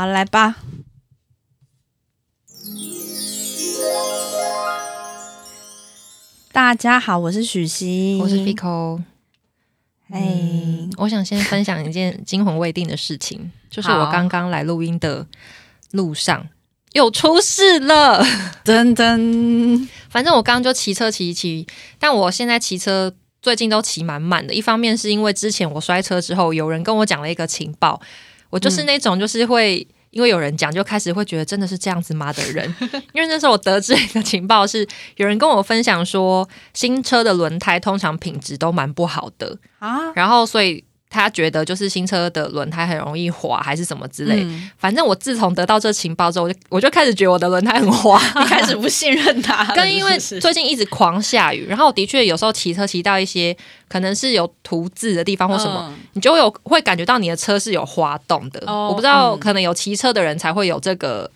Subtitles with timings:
[0.00, 0.56] 好，来吧。
[6.50, 9.02] 大家好，我是许昕，我是 Fico。
[10.10, 15.26] 哎、我想先分享一件惊魂未定的事情， 就是我刚刚来录音的
[15.90, 16.48] 路上
[16.92, 18.24] 又出事了。
[18.64, 21.66] 噔噔， 反正我刚刚就骑车骑一骑，
[21.98, 23.12] 但我现在骑车
[23.42, 24.54] 最近都骑蛮慢的。
[24.54, 28.00] 一方面是因为之前我摔车之后，有人跟我讲了一个情报，
[28.50, 29.86] 我就是那种就是会。
[30.10, 32.66] 因为有人讲，就开始会觉得真的是这样子吗的人？
[33.14, 34.84] 因为那时候我得知一个情报是，
[35.14, 44.44] 有人跟我分享说，新车的轮胎通常品质都蛮不好的，啊，然后所以他觉得就是新车的轮胎很容易滑，还是什么之类。
[44.44, 44.70] 嗯。
[44.78, 53.54] 反正我自从得到这情报之后，我就我就开始觉得我的轮胎很滑， 你开始不信任他， 跟因为最近一直狂下雨，然后我的确有时候骑车骑到一些
[53.88, 55.98] 可能是有涂渍的地方或什么，嗯。
[56.12, 58.62] 你就会有会感觉到你的车是有滑动的。
[58.68, 59.38] 哦我不知道，嗯。
[59.40, 61.28] 可能有骑车的人才会有这个，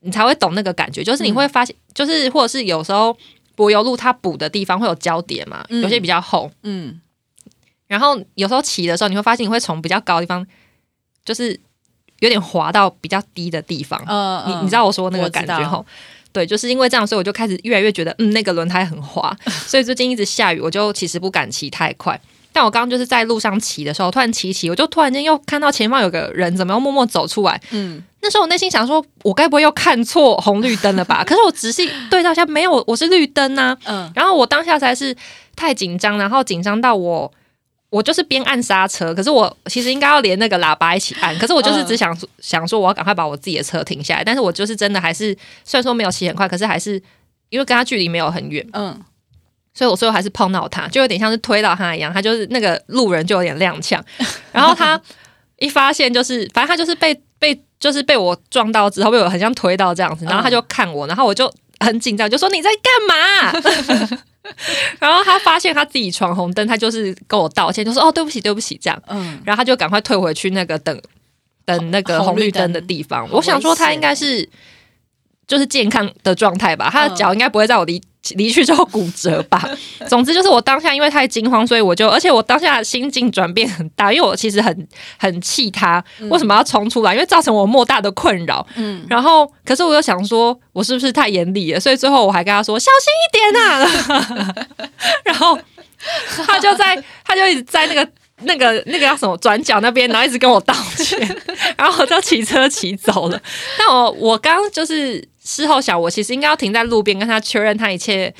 [0.00, 1.04] 你才会懂那个感觉。
[1.04, 3.16] 就是你会发现，就是或者是有时候
[3.54, 5.80] 柏油路它补的地方会有胶叠嘛，嗯。
[5.82, 7.00] 有些比较厚，嗯，
[7.92, 10.46] 然后有时候骑的时候，你会发现你会从比较高的地方，
[11.26, 11.58] 就是
[12.20, 14.02] 有点滑到比较低的地方。
[14.08, 15.84] 呃你你知道我说那个感觉吼？
[16.32, 22.18] 对，就是因为这样，所以我就开始越来越觉得，嗯，那个轮胎很滑，所以最近一直下雨，我就其实不敢骑太快。
[22.54, 27.60] 但我刚刚就是在路上骑的时候，突然骑骑，我就突然间又看到前方有个人怎么又默默走出来。
[27.70, 31.22] 嗯，那时候我内心想说，我该不会又看错红绿灯了吧？
[31.28, 33.76] 可是我仔细对照一下，没有，我是绿灯啊。
[33.84, 35.14] 嗯然后我当下才是
[35.54, 37.30] 太紧张，然后紧张到我，
[37.92, 46.94] 我就是边按刹车，可是我其实应该要连那个喇叭一起按，可是我就是只想、想说我要赶快把我自己的车停下来，但是我就是真的还是虽然说没有骑很快，可是还是
[47.50, 48.98] 因为跟他距离没有很远，嗯，
[49.74, 54.00] 所以我最后还是碰到他，就有点像是推到他一样，他就是那个路人就有点踉跄，
[54.52, 54.98] 然后他
[55.58, 64.16] 一发现就是，反正他就是被被就是被我撞到之后，被我很像推到这样子，然后他就看我，然后我就很紧张，就说你在干嘛？
[64.98, 71.00] 然后他发现他自己闯红灯，他就是跟我道歉，就说哦对不起对不起这样，嗯，然后他就赶快退回去那个等
[71.64, 73.28] 等那个红绿灯的地方。
[73.30, 74.48] 我想说他应该是
[75.46, 78.02] 就是健康的状态吧，他的脚应该不会在我离
[78.36, 79.62] 离去之后骨折吧。
[80.08, 84.88] 总之就是我当下因为太惊慌，所以我就而且我当下心境转变很大，因为我其实很
[85.18, 88.66] 很气他为什么要冲出来，因为造成我莫大的困扰。
[88.76, 91.80] 嗯，然后可是我又想说，我是不是太严厉了？
[91.80, 94.54] 所以最后我还跟他说小心一点啊。
[95.24, 95.58] 然后
[96.46, 98.08] 他就在他就一直在那个。
[98.44, 101.16] 那个那个叫什么转角那边，然后一直跟我道歉，
[101.78, 103.40] 然后我就骑车骑走了。
[103.78, 108.32] 但我我刚刚就是事后想，我其实应该要停在路边跟他确认他一切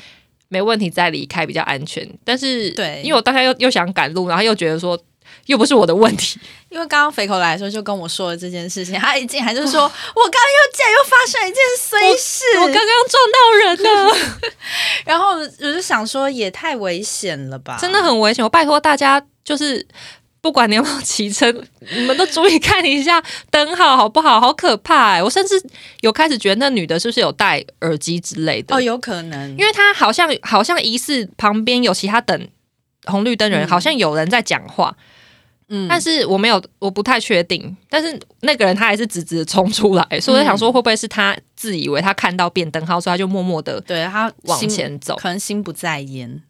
[0.47, 2.07] 没问题再离开比较安全。
[2.23, 4.97] 但是对因为我当下又又想赶路，然后又觉得说
[5.47, 14.17] 又不是我的问题， 因为刚刚肥口来的时候就跟我说了这件事情，他一进来就说，我刚刚又竟然又发生一件衰事，我刚刚撞到人了。
[15.05, 18.43] 然后我就想说，也太危险了吧， 真的很危险。
[18.43, 19.85] 我拜托大家，就是
[20.43, 21.49] 不管你有没有骑车，
[21.95, 24.41] 你们都注意看一下灯号好不好？
[24.41, 25.55] 好可怕哎、我甚至
[26.01, 28.75] 有开始觉得那女的是不是有戴耳机之类的？
[28.75, 32.47] 哦，有可能，因为她好像好像疑似旁边有其他等
[33.05, 34.93] 红绿灯人，嗯好像有人在讲话，
[35.69, 37.77] 嗯但是我没有，我不太确定。
[37.89, 45.15] 但是那个人他还是直直的冲出来，所以我在想说，会不会是他自以为他看到变灯号，所以他就默默的对他往前走？
[45.15, 46.41] 可能心不在焉，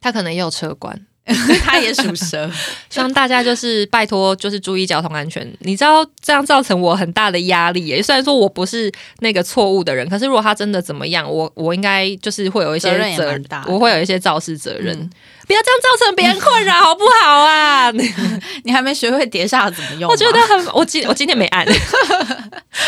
[0.00, 1.04] 他可能也有车管。
[1.64, 2.50] 他也属蛇，
[2.90, 5.50] 希望大家就是拜托，就是注意交通安全。
[5.60, 8.02] 你知道这样造成我很大的压力耶。
[8.02, 14.94] 虽然说我不是那个错误的人，可是如果他真的怎么样，我我应该就是会有一些责任我会有一些肇事责任。
[14.98, 15.10] 嗯
[15.46, 17.90] 不要这样造成别人困扰，好不好啊？
[18.64, 20.10] 你还没学会碟刹怎么用？
[20.10, 21.74] 我觉得很，我今我今天没按，因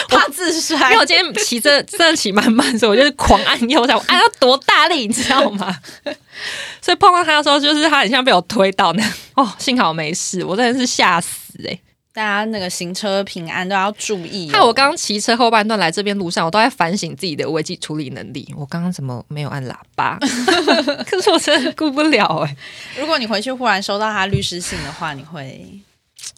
[0.08, 5.76] 怕自摔，为我今天骑着真的骑慢慢，所以我就是狂按右下，我按到多大力，你知道吗？
[6.82, 9.12] 所以碰到他的时候，就是他很像被我推到那。
[9.34, 11.78] 哦，幸好没事，我真的是吓死哎、
[12.12, 14.52] 大家那个行车平安都要注意、哦。
[14.54, 18.48] 害我刚刚骑车后半段来这边路上，我都在反省自己的危机处理能力。
[18.56, 20.18] 我刚刚怎么没有按喇叭？
[21.08, 22.56] 可是我真的顾不了哎、
[22.98, 25.68] 如果你回去忽然收到他律师信的话，你会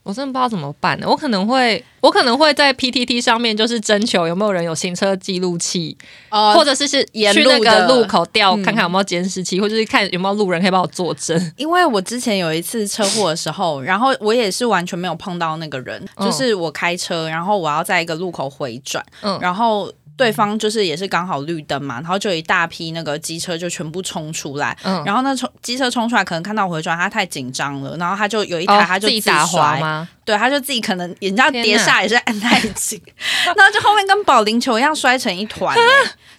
[0.03, 1.07] 我真的不知道怎么办呢。
[1.09, 5.97] 我可能会，我可能会在 PTT 上面就是征求有没有人有行车记录器，
[6.31, 11.53] 哦或者是是沿去那路的个路口调嗯看看有没有监视器，或者是看有没有路人可以帮我作证。
[11.57, 19.93] 因为我之前有一次车祸的时候，然后我也是完全没有碰到那个人，嗯就是我开车，然后我要在一个路口回转，嗯然后。
[20.19, 30.09] 对方就是也是刚好绿灯嘛，然后就有一大批那个机车就全部冲出来，嗯，然后那冲机车冲出来，可能看到我回转，他太紧张了，然后他就有一台哦他就自己打滑摔，吗？
[30.29, 33.01] 对，他就自己可能人家跌下也是按太紧，
[33.47, 35.81] 然后就后面跟保龄球一样摔成一团、欸，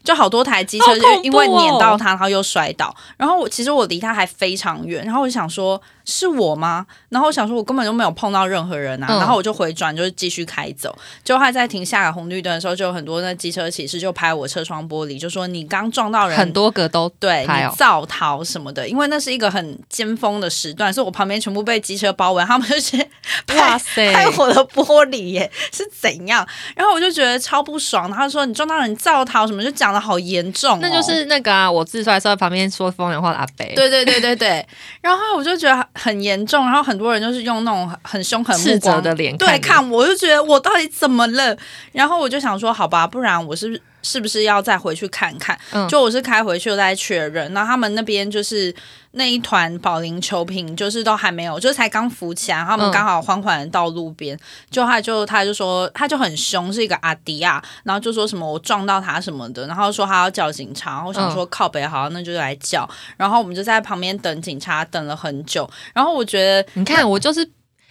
[0.03, 2.95] 就好多台机车就因为碾到他，然后又摔倒。
[3.18, 6.86] 然后我其实我离他还非常远，然后我就想说是我吗？
[7.09, 10.95] 然后我想说我根本就没有碰到任何人啊，嗯然后我就回转就是继续开走。
[11.24, 23.09] 就他在停下个红绿灯的时候，就有很多那机车骑士就拍我车窗玻璃，就说你刚撞到人，很多个都对你造逃什么的，因为那是一个很尖峰的时段，所以我旁边全部被机车包围，他们就直接
[23.47, 24.14] 拍哇塞。
[24.14, 26.48] 拍我的玻璃耶， 是怎样？
[26.76, 34.66] 然后我就觉得超不爽，他说你撞到人造逃什么，就讲的好严重、哦，那就是那个啊，我自摔的时候旁边说风凉话的阿北，对对对对对，
[35.02, 41.56] 然后我就觉得很严重，然后很多人就是用那种很很凶狠目斥责光的脸对看我，我就觉得我到底怎么了？
[41.94, 45.58] 然后我就想说，好吧，不然我是不是是不是要再回去看看？
[45.72, 45.88] 嗯。
[45.88, 48.74] 就我是开回去我再确认，然后他们那边就是
[49.11, 52.91] 那一团保龄球瓶，就是都还没有，就是才刚浮起来，他们嗯。
[52.91, 54.38] 刚好缓缓的到路边，
[54.69, 67.50] 就他就他就说他就很凶，是一个阿迪亚，然后就说什么我撞到他什么的，然后说他要叫警察，然后我想说靠北好，那就来叫，然后我们就在旁边等警察，等了很久，然后我觉得你看我就是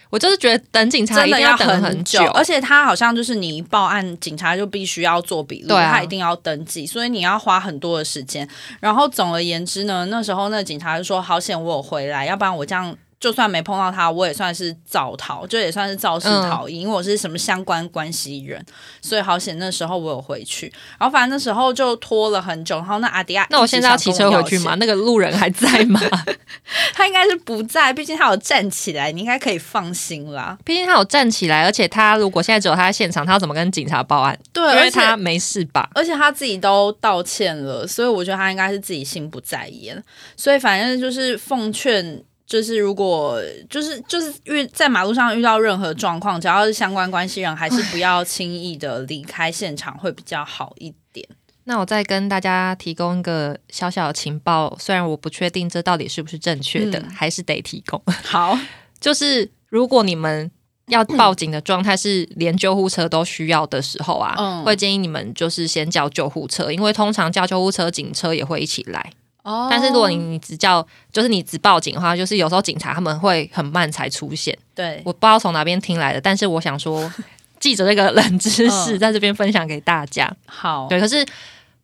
[0.09, 8.47] 我就是觉得等警察真的一定等很很久，而且他好像就是你一报案，警察就必须要做笔录，他一定要登记，所以你要花很多的时间。
[8.79, 18.65] 然后总而言之呢，那时候那个警察就说：“好险我有回来，要不然我这样。”就算没碰到他，我也算是造逃，就也算是肇事逃逸，因为我是什么相关关系人，
[19.01, 20.71] 所以好险那时候我有回去。
[20.97, 24.75] 然后反正那时候就拖了很久，然后那阿迪亚，那我现在要骑车回去吗？？
[24.75, 25.99] 那个路人还在吗？
[26.93, 30.57] 他应该是不在，毕竟他有站起来，你应该可以放心啦。
[30.63, 34.39] 毕竟他有站起来，而且他如果现在只有他在现场，他要怎么跟警察报案？
[34.53, 35.89] 对，因而且为他没事吧？
[35.93, 40.01] 而且他自己都道歉了，所以我觉得他应该是自己心不在焉。
[40.37, 51.23] 所以反正就是奉劝，就是如果就是就是遇在马路上遇到任何状况，只要是相关关系人，还是不要轻易的离开现场，会比较好一点。
[51.65, 58.01] 那我再跟大家提供一个小小的情报，虽然我不确定这到底是不是正确的，嗯还是得提供。
[58.25, 58.57] 好，
[58.99, 60.49] 就是如果你们
[60.87, 69.13] 要报警的状态是连救护车都需要的时候啊，嗯会建议你们就是先叫救护车，因为通常叫救护车，警车也会一起来。
[69.43, 69.67] 哦。
[69.69, 74.57] 但是如果你你只叫，就是你只报警的话，就是有时候警察他们会很慢才出现。
[74.75, 75.01] 对。
[75.05, 77.11] 我不知道从哪边听来的，但是我想说，
[77.59, 78.99] 记着这个冷知识嗯。
[78.99, 80.31] 在这边分享给大家。
[80.45, 81.25] 好，对，可是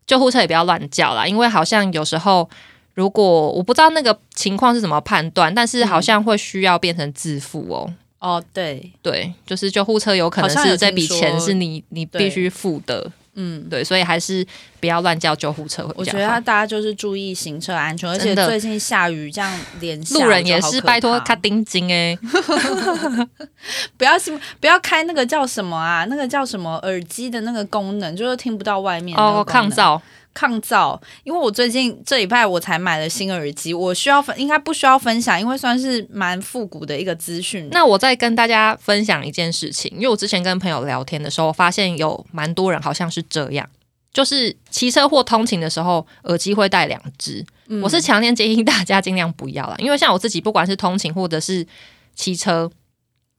[0.07, 2.49] 救护车也不要乱叫啦，因为好像有时候
[2.93, 7.93] 如果我不知道那个情况是怎么判断，但是好像会需要变成自付哦。
[8.19, 13.69] 哦对，对，就是救护车有可能是这笔钱是你你必须付的，嗯。
[13.69, 14.45] 对，所以还是
[14.79, 16.41] 不要乱叫救护车会比较好我觉得。
[16.41, 22.17] 大家就是注意行车安全，而且真的最近下雨，这样连下路人也就好可是拜托怕卡丁金哎，
[23.97, 24.13] 不要
[24.59, 26.05] 不要开那个叫什么啊？
[26.05, 30.01] 那个叫什么耳机的那个功能，就是听不到外面哦，抗噪噪，
[30.35, 30.99] 抗噪。
[31.23, 37.67] 因为我最近这礼拜我才买了新耳机，我需要分应该不需要分享，因为算是蛮复古的一个资讯。
[37.71, 43.67] 那我再跟大家分享一件事情，因为我之前跟朋友聊天的时候，发现有蛮多人好像是这样，
[44.13, 47.43] 就是骑车或通勤的时候，耳机会带两只。
[47.67, 51.65] 嗯我是强烈建议大家尽量不要了，因为像我自己，不管是通勤或者是
[52.13, 52.69] 骑车，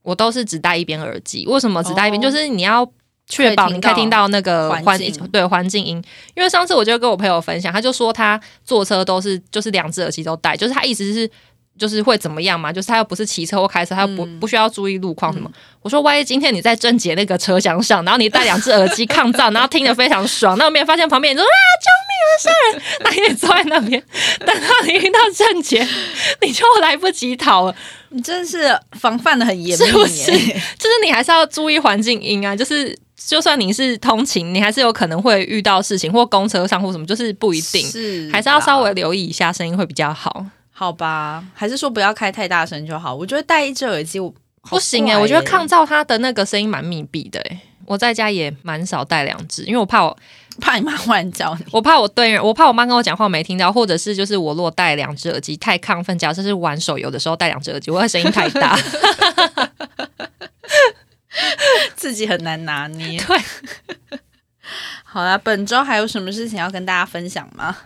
[0.02, 1.46] 我都是只戴一边耳机。
[1.46, 2.20] 为什么只戴一边？
[2.20, 2.84] 哦就是你要
[3.28, 6.02] 确保你可以听到那个环环境对环境音。
[6.34, 11.30] 因为上次我就跟我朋友分享，他就说他坐车都是就是两只耳机都戴，就是他一直是。
[11.78, 12.72] 就是会怎么样嘛？
[12.72, 15.50] 就是他又不是骑车或开车，他又不、嗯不需要注意路况什么。
[15.82, 24.02] 我说，万一今天你在正杰那个车厢上，然后你戴两只耳机抗噪，然后听得非常爽，那我没有发现旁边人说啊救命啊杀人，那你坐在那边，
[24.38, 25.86] 等到你听到正杰，
[26.40, 27.76] 你就来不及逃了。
[28.08, 40.44] 你真是防范的很严密是不是， 就是你还是要注意环境音啊，就是就算你是通勤，你还是有可能会遇到事情，或公车上或什么，就是不一定，是还是要稍微留意一下声音会比较好。
[40.70, 41.42] 好吧？
[41.54, 43.14] 还是说不要开太大声就好？
[43.14, 44.32] 我觉得戴一只耳机我
[44.62, 50.14] 不行哎、哎、我觉得抗噪它的那个声音蛮密闭的哎、我在家也蛮少戴两只，因为我怕我
[50.60, 51.64] 怕你妈忽然叫你。
[51.70, 58.78] 我怕我对，我怕我妈跟我讲话没听到，或者是就是我如果戴两只耳机太亢奋，假设是玩手游的时候戴两只耳机，我会声音太大。
[61.96, 63.18] 自己很难拿捏。
[63.22, 64.18] 对，
[65.04, 67.76] 好啦，本周还有什么事情要跟大家分享吗？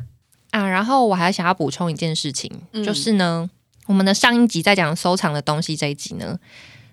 [0.51, 3.49] 啊，然后我还想要补充一件事情，嗯就是呢，
[3.87, 6.39] 我们的上一集在讲收藏的东西这一集呢，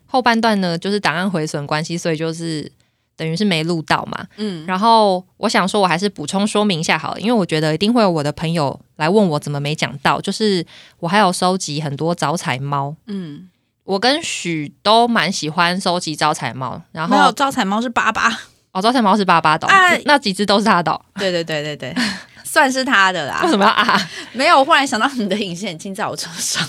[0.05, 2.71] 后半段呢就是档案毁损关系，所以就是
[3.15, 4.27] 等于是没录到嘛。
[4.35, 10.63] 嗯，然后我想说，我还是补充说明一下好了，因为我觉得一定会有我的朋友来问我怎么没讲到，就是
[10.99, 12.95] 我还有收集很多招财猫。
[13.07, 13.49] 嗯，
[13.87, 18.37] 我跟许都蛮喜欢收集招财猫，然没有后招财猫是爸爸，
[18.73, 19.65] 哦，招财猫是爸爸的
[20.03, 21.95] 那几只都是他的哦、对对对对对，
[22.43, 23.49] 算是他的啦为。
[23.49, 24.09] 什么要啊？
[24.33, 26.67] 没有，我忽然想到你的隐形眼镜在我车上。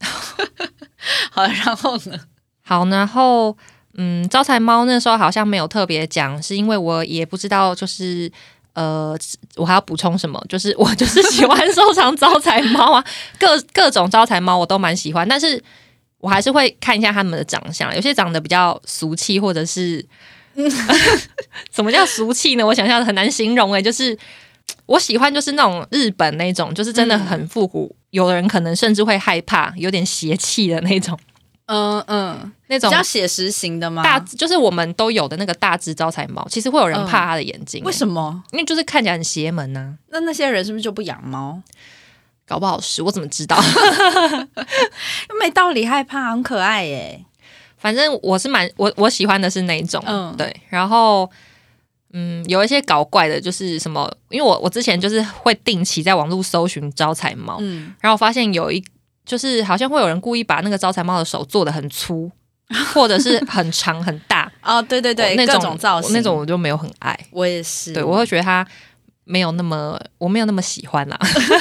[1.32, 2.18] 好，然后呢？
[2.62, 3.56] 好，然后
[3.94, 8.30] 嗯，招财猫那时候好像没有特别讲，是因为我也不知道，就是
[8.74, 9.16] 呃，
[9.56, 10.38] 我还要补充什么？
[10.46, 13.02] 就是我就是喜欢收藏招财猫啊，
[13.38, 15.62] 各各种招财猫我都蛮喜欢，但是
[16.20, 20.04] 我还是会看一下他们的长相，有些长得比较俗气，或者是
[21.72, 22.66] 什么叫俗气呢？
[22.66, 24.16] 我想象很难形容诶、就是。
[24.86, 31.18] 我喜欢就是那种日本那种，就是真的很复古，有的人可能甚至会害怕，有点邪气的那种，
[31.66, 34.02] 嗯嗯，那种比较写实型的吗？
[34.02, 38.42] 大就是我们都有的那个大只招财猫，其实会有人怕它的眼睛、为什么？
[38.52, 41.60] 因为就是看起来很邪门呐、那那些人是不是就不养猫？
[42.50, 43.56] 搞不好是我怎么知道？
[45.40, 47.24] 没道理害怕，很可爱耶。
[47.78, 51.30] 反正我是蛮我我喜欢的是那一种，嗯对，然后。
[52.12, 54.12] 嗯，有一些搞怪的，就是什么？
[54.30, 58.82] 因为我我之前就是会定期在网络搜寻招财猫，嗯，然后我发现有一
[59.24, 62.28] 就是好像会有人故意把那个招财猫的手做的很粗，
[62.92, 67.16] 或者是很长很大， 哦，对对对，那种种造型，那种我就没有很爱。
[67.30, 67.92] 我也是。
[67.92, 68.66] 对我会觉得它
[69.30, 71.16] 没有那么我没有那么喜欢啦。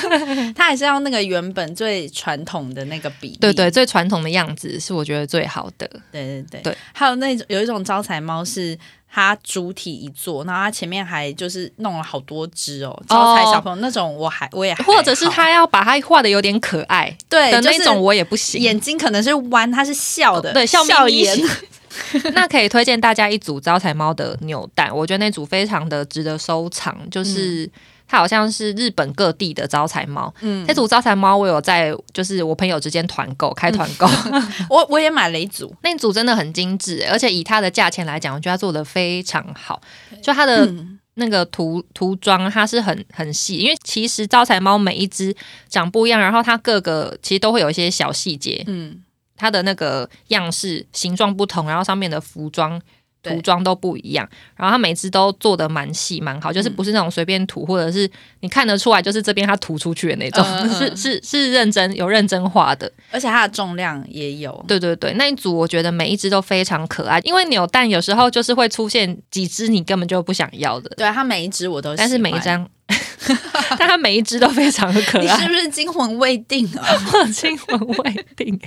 [0.57, 3.38] 它还是要那个原本最传统的那个比例。
[3.39, 5.88] 对对，最传统的样子是我觉得最好的。
[6.11, 8.75] 对对对对还有那种有一种招财猫是
[9.12, 18.62] 它主体一做，然后它前面还就是弄了好多只哦，招财小朋友、那种我还我也还或者是他要把它画的有点可爱对的那种，我也不行。
[18.62, 21.46] 眼睛可能是弯，它是笑的，对笑眯眯。
[22.34, 26.96] 那可以推荐大家一组招财猫的扭蛋，我觉得那组非常的值得收藏。
[27.10, 27.70] 就是
[28.10, 30.66] 它好像是日本各地的招财猫，嗯。
[30.68, 34.06] 那组招财猫我有在就是我朋友之间团购开团购，
[34.70, 39.80] 我我也买了一组，那组真的很精致，而且以它的价钱来讲，我觉得它做的非常好。
[40.22, 40.96] 就它的嗯。
[41.16, 45.36] 那个涂涂装，它是很很细，因为其实招财猫每一只
[45.68, 48.98] 长不一样，然后它各个其实都会有一些小细节，嗯，
[49.36, 52.82] 它的那个样式、形状不同，然后上面的服装。
[53.21, 53.33] 对。
[53.33, 58.09] 涂装都不一样，然后它每只都做的蛮细蛮好，就是不是那种随便涂，或者是
[58.39, 60.69] 你看得出来就是这边它涂出去的那种，嗯嗯。
[60.69, 62.91] 是是是认真有认真画的。
[63.11, 72.67] 而且它的重量也有，对对对，那一组我觉得每一只都非常可爱，因为扭蛋有时候就是会出现几只你根本就不想要的，对它每一只我都，但是每一张，
[73.77, 75.23] 但它每一只都非常的可爱。
[75.23, 76.85] 你是，不是惊魂未定啊？
[77.13, 78.59] 我惊魂未定。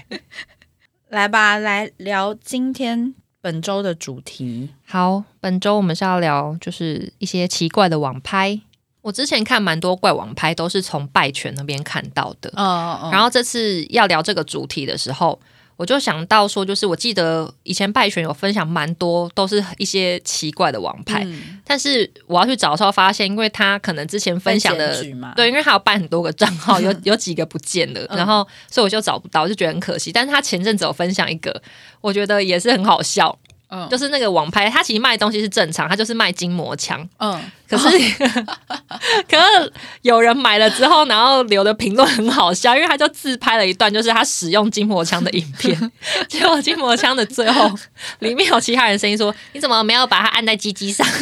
[1.09, 4.71] 来吧，来聊今天本周的主题。
[4.87, 8.59] 好，本周我们是要聊就是一些奇怪的网拍。
[9.03, 12.49] 我之前看蛮多怪网拍，都是从拜泉那边看到的。
[12.55, 15.39] 嗯嗯然后这次要聊这个主题的时候，
[15.83, 21.25] 我就想到说，就是我记得以前拜选有分享蛮多，都是一些奇怪的王牌。
[21.25, 25.03] 嗯但是我要去找的时候，发现因为他可能之前分享的
[25.35, 30.13] 对，因为他有办很多个账号，有 有几个不见了，嗯然后所以我就找不到，就觉得很可惜。
[30.13, 31.61] 但是他前阵子有分享一个，
[32.01, 33.37] 我觉得也是很好笑，
[33.73, 33.89] 嗯。
[33.89, 37.89] 就是那个网拍，他其实卖的东西是正常，他就是卖筋膜枪，嗯，可是、
[39.27, 45.93] 可是有人买了之后，然后留的评论很好笑，因为他就自拍了一段，就是他使用筋膜枪的影片，
[46.29, 47.71] 结果筋膜枪的最后
[48.19, 51.07] 里面有其他人声音说：“你怎么没有把它按在鸡鸡上？”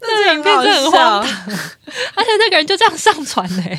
[0.00, 1.30] 那个影片真的很荒唐，
[2.14, 3.78] 而且那个人就这样上传嘞、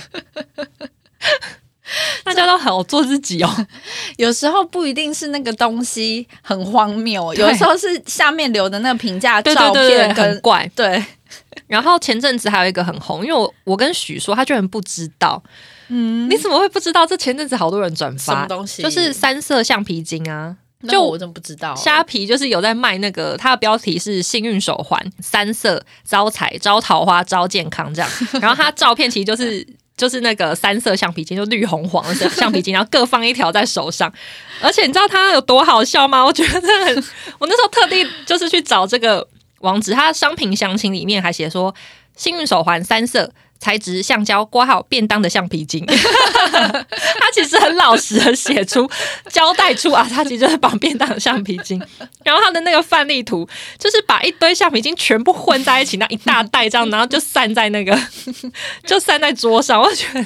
[2.23, 3.67] 大家都好做自己哦，
[4.17, 10.69] 有时候不一定是那个东西很荒谬，有时候是下面留的那个评价对照片跟很怪。
[10.75, 11.03] 对，
[11.67, 15.41] 然后前阵子还有一个很红，因为我我跟许说，他居然不知道，
[15.89, 17.05] 嗯，你怎么会不知道？
[17.05, 20.55] 这前阵子好多人转发，什么东西就是三色橡皮筋啊。
[20.89, 28.11] 就我真不知道虾皮就是有在卖那个，它的标题是幸运手环，三色招财、招桃花、招健康这样。
[28.41, 34.11] 然后它照片其实就是就是那个三色橡皮筋，就绿红黄的橡皮筋，然后各放一条在手上。
[34.61, 36.23] 而且你知道它有多好笑吗？
[36.25, 37.03] 我觉得很，
[37.37, 39.27] 我那时候特地就是去找这个
[39.59, 41.73] 网址，它商品详情里面还写说
[42.15, 43.31] 幸运手环三色。
[43.63, 48.89] 材质橡胶挂好便当的橡皮筋， 他其实很老实的写出
[49.29, 51.81] 交代出啊，他其实就是绑便当的橡皮筋。
[52.25, 53.47] 然后他的那个范例图
[53.79, 57.97] 就是把一堆橡皮筋全部混在一起，那一大袋这样，然后就散在那个
[58.85, 60.25] 就散在桌上，我觉得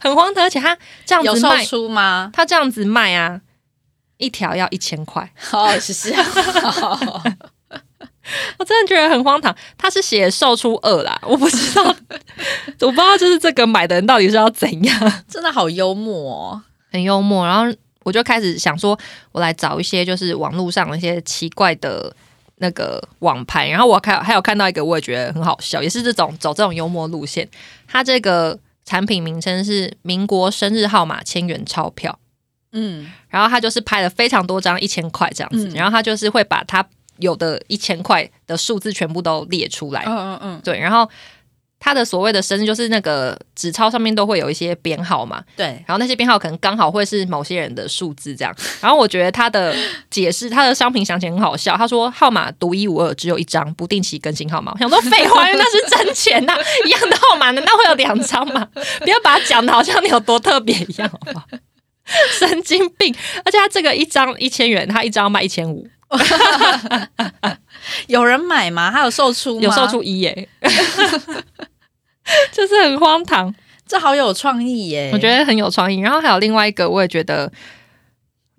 [0.00, 0.42] 很荒唐。
[0.42, 0.76] 而且他
[1.06, 2.30] 这样子卖，出吗？
[2.32, 3.40] 他这样子卖啊，
[4.16, 6.12] 一条要一千块，哦，是是，
[8.58, 9.54] 我真的觉得很荒唐。
[9.76, 11.84] 他是写售出二啦，我不知道，
[12.80, 15.22] 我不知道就是这个买的人到底是要怎样。
[15.28, 16.62] 真的好幽默哦。
[16.90, 17.46] 很幽默。
[17.46, 18.98] 然后我就开始想说，
[19.32, 22.14] 我来找一些就是网络上一些奇怪的
[22.56, 23.68] 那个网盘。
[23.68, 27.48] 然后我看还有看到一个，我也觉得很好笑，也是这种走这种幽默路线。
[27.86, 32.18] 它这个产品名称是民国生日号码千元钞票。
[32.76, 36.84] 嗯，然后他就是拍了非常多张一千块这样子，嗯然后他就是会把他
[37.18, 41.08] 有的一千块的数字全部都列出来，嗯嗯嗯，对，然后
[41.78, 49.74] 他的所谓的生日就是那个纸钞上面都会有一些编号嘛，对，然后那些编号可能刚好会是某些人的数字这样， 然后我觉得他的
[50.10, 54.72] 解释，他的商品详情很好笑，他说号码独一无二，只有一张，不定期更新号码。
[54.72, 56.56] 我想说废话，因为那是真钱呐、
[56.86, 58.66] 一样的号码难道会有两张吗？
[59.00, 61.46] 不要把它讲的好像你有多特别一样，好不好？
[62.38, 63.14] 神经病！
[63.46, 65.88] 而且他这个一张一千元，他一张卖一千五，
[68.08, 68.90] 有人买吗？
[68.90, 69.62] 还有售出吗？
[69.62, 70.48] 有售出一耶，
[72.52, 73.54] 就是很荒唐。
[73.86, 75.10] 这好有创意耶！
[75.12, 76.00] 我觉得很有创意。
[76.00, 77.52] 然后还有另外一个，我也觉得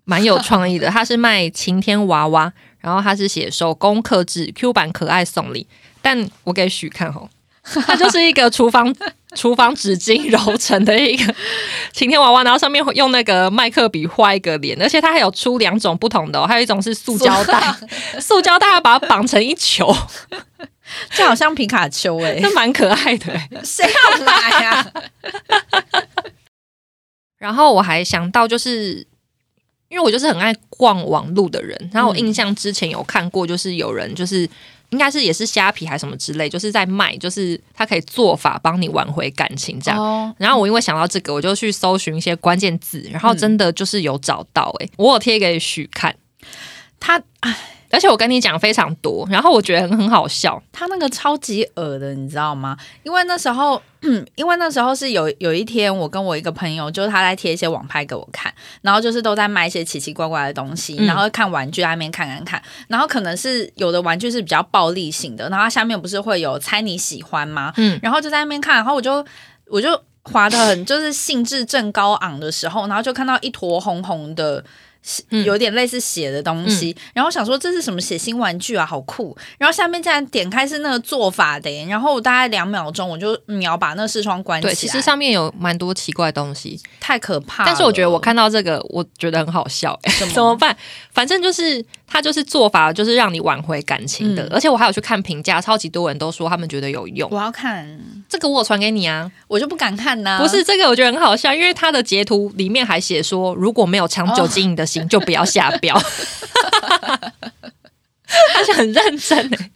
[0.03, 5.67] 蛮有创意的， 他是卖晴天娃娃，然后他是写手工刻制 Q 版可爱送礼，
[6.01, 7.27] 但我给许看哦，
[7.85, 8.93] 它就是一个厨房
[9.35, 11.35] 厨房纸巾揉成的一个
[11.91, 17.75] 晴天娃娃，然后上面会用那个麦克笔画一个脸，而且它还有出两种不同的、哦，还有一种是塑胶袋，
[18.21, 19.93] 塑胶袋要把它绑成一球，
[21.09, 23.49] 这好像皮卡丘哎，这蛮可爱的欸。
[23.63, 24.93] 谁要买啊呀？
[27.37, 29.05] 然后我还想到，就是
[29.89, 34.47] 因为我就是很爱逛网路的人，然后我印象之前有看过，就是有人就是
[34.95, 39.99] 应该是也是虾皮还是什么之类，就是在卖，就是他可以做法帮你挽回感情这样。
[40.01, 46.15] 哦，然后我因为想到这个，我就去搜寻一些关键字，然后真的就是有找到诶、我有贴给许看，
[46.97, 47.21] 他
[47.95, 52.75] 而且我跟你讲非常多，然后我觉得很很好笑，他那个超级恶的，你知道吗？
[53.03, 53.81] 因为那时候，
[54.35, 67.71] 因为那时候是有有一天，我跟我一个朋友，就是他在贴一些网拍给我看，然后就是都在卖一些奇奇怪怪的东西，嗯然后看玩具在那边看看看，然后可能是有的玩具是比较暴力型的，然后它下面不是会有猜你喜欢吗？
[67.77, 69.25] 嗯，然后就在那边看，然后我就
[69.67, 74.61] 我就滑的很，就是兴致正高昂的时候，然后就看到一坨红红的。
[75.29, 79.37] 嗯有点类似血的东西，然后想说这是什么血腥玩具啊，好酷！
[79.57, 87.67] 然后下面竟然点开是那个做法的耶，然后我大概两秒钟我就秒把那个视窗关起来，对，其实上面有蛮多奇怪的东西，太可怕了。
[87.67, 90.75] 但是我觉得我看到这个，我觉得很好笑、欸，什么 怎么办？
[91.13, 94.43] 反正就是他就是做法，就是让你挽回感情的。
[94.43, 97.29] 嗯而且我还有去看评价，超级多人都说他们觉得有用。
[97.31, 105.99] 我要看，这个我有传给你啊，我就不敢看呐、不是这个，我觉得很好笑，因为他的截图里面还写说，如果没有长久经营的心，就不要下标。
[108.53, 109.71] 他是很认真诶、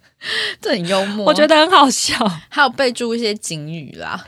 [0.62, 2.16] 这很幽默，我觉得很好笑。
[2.50, 4.26] 还有备注一些警语啦。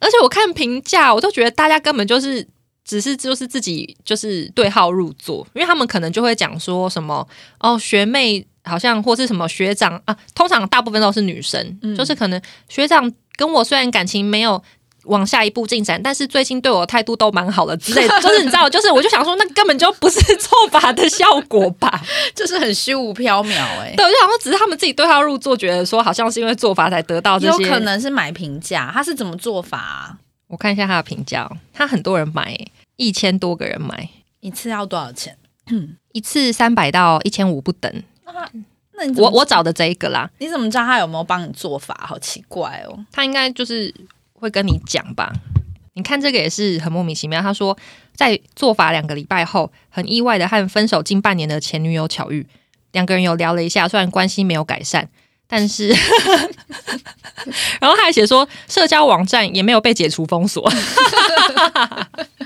[0.00, 2.46] 而且我看评价，我都觉得大家根本就是
[2.88, 7.26] 只是就是自己就是对号入座，因为他们可能就会讲说什么
[7.60, 14.62] 哦，学妹好像或是什么学长啊，通常大部分都是女生，嗯就是可能学长跟我虽然感情没有。
[15.04, 22.02] 往下一步进展，但是最近对我态度都蛮好的之类的， 就是你知道，就是我就想说，那根本就不是做法的效果吧？
[22.34, 27.62] 就是很虚无缥缈哎，对，我就想说，只是他们自己对号入座，觉得说好像是因为做法才得到这些。
[27.62, 30.18] 有可能是买评价，他是怎么做法、啊？
[30.48, 32.54] 我看一下他的评价哦，他很多人买，
[32.98, 35.38] 一千多个人买，一次要多少钱？
[36.12, 38.02] 一次三百到一千五不等。
[39.16, 41.96] 我我找的这一个啦，你怎么知道他有没有帮你做法？
[42.04, 43.06] 好奇怪哦。
[43.12, 43.94] 他应该就是
[44.32, 45.32] 会跟你讲吧。
[45.92, 47.40] 你看这个也是很莫名其妙。
[47.40, 47.78] 他说，
[48.16, 52.44] 在做法两个礼拜后，很意外的和分手近半年的前女友巧遇，
[52.90, 55.08] 两个人有聊了一下，虽然关系没有改善，
[55.46, 55.88] 但是，
[57.80, 60.68] 然后他还写说，社交网站也没有被解除封锁。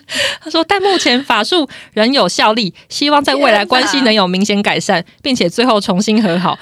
[0.41, 6.59] 他说，但目前法术仍有效力，希望在未来关系能有明显改善，并且最后重新和好。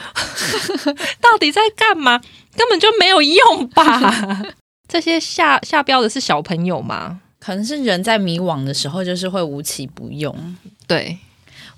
[1.21, 2.21] 到底在干嘛？
[2.57, 4.43] 根本就没有用吧？
[4.89, 7.21] 这些下下标的是小朋友吗？
[7.39, 10.57] 可能是人在迷惘的时候，就是会无奇不用。
[10.87, 11.17] 对，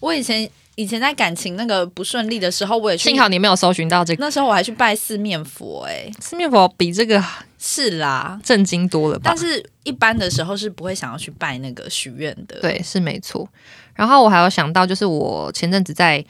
[0.00, 7.22] 我以前以前在感情那个不顺利的时候，我也去幸好你没有搜寻到这个那时候我还去拜四面佛、欸，四面佛，比这个
[7.58, 8.40] 是啦。
[8.42, 9.36] 震惊多了吧但？
[9.36, 13.46] 是一般的时候是不会想要去拜那个许愿的。，对，是没错。
[13.94, 16.24] 然后我还有想到，就是我前阵子在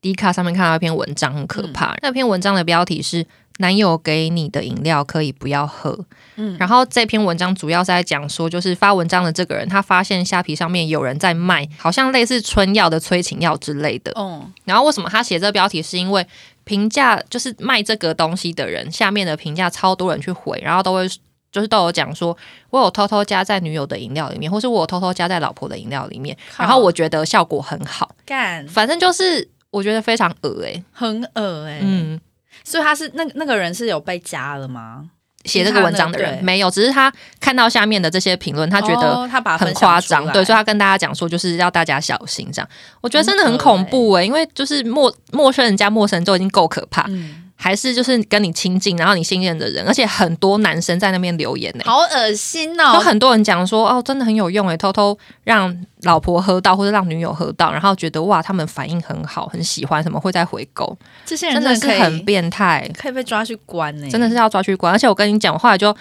[0.00, 1.96] D 卡上面看到一篇文章，很可怕。
[2.00, 3.26] 那篇文章的标题是
[3.58, 5.96] “男友给你的饮料可以不要喝”。
[6.40, 14.12] 嗯然后这篇文章主要是在讲说，就是发文章的这个人，他发现虾皮上面有人在卖，好像类似春药的催情药之类的。
[14.16, 15.82] 嗯，然后为什么他写这个标题？
[15.82, 16.26] 是因为
[16.64, 21.08] 评价就是卖这个东西的人，下面的评价超多人去回，然后都会
[21.50, 22.36] 就是都有讲说，
[22.70, 28.14] 我有偷偷加在女友的饮料里面，或是我有偷偷加在老婆的饮料里面，然后我觉得效果很好。
[28.26, 32.20] 干反正就是我觉得非常恶哎、很恶哎、嗯，
[32.68, 35.06] 所以他是那那个人是有被加了吗？
[35.44, 40.32] 写这个文章的人没有，只是他看到下面的这些评论，他觉得哦他把很夸张，来。
[40.32, 42.68] 对，所以他跟大家讲说，就是要大家小心这样。
[43.00, 53.00] 我觉得真的很恐怖诶、因为就是陌陌生人加陌生人就已经够可怕，嗯，还是就是跟你亲近，然后你信任的人，而且很多男生在那边留言呢、好恶心就哦！
[53.00, 62.88] 很多人讲说哦，真的很有用诶、偷偷让老婆喝到或者让女友喝到，然后觉得哇，他们反应很好，很喜欢，什么会再回购，这些人真的是很变态。
[62.96, 64.92] 可以被抓去关呢、真的是要抓去关。
[64.92, 65.94] 而且我跟你讲，我后来就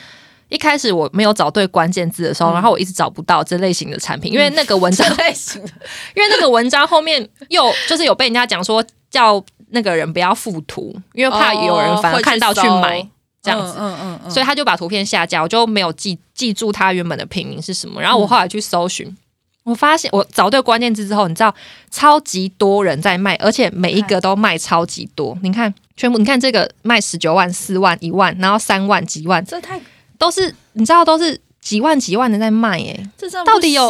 [0.50, 5.70] 一开始我没有找对关键字的时候，嗯然后我一直找不到这类型的产品，因为那个文章，类型的
[6.14, 13.08] 因为那个文章后面又就是有被人家讲说叫那个人不要附图，因为怕有人反而看到去买。
[13.40, 18.02] 这样子，嗯嗯嗯嗯，所以他就把图片下架，我就没有记记住他原本的品名是什么。
[18.02, 19.16] 然后我后来去搜寻，
[19.64, 21.54] 我发现我找对关键字之后，你知道
[21.90, 25.38] 超级多人在卖，而且每一个都卖超级多。
[25.44, 29.80] 你看，全部你看这个卖十九万、四万、一万，然后三万、几万，这太
[30.18, 33.90] 都是你知道都是几万几万的在卖耶、这到底有